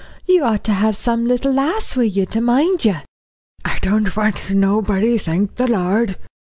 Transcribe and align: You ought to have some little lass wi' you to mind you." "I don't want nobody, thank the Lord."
You 0.25 0.43
ought 0.45 0.63
to 0.63 0.73
have 0.73 0.97
some 0.97 1.27
little 1.27 1.53
lass 1.53 1.95
wi' 1.95 2.05
you 2.05 2.25
to 2.25 2.41
mind 2.41 2.85
you." 2.85 2.95
"I 3.63 3.77
don't 3.83 4.17
want 4.17 4.51
nobody, 4.51 5.19
thank 5.19 5.57
the 5.57 5.67
Lord." 5.67 6.15